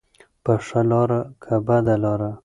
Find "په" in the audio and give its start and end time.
0.43-0.53